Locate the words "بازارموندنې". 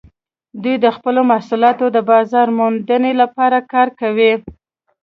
2.09-3.11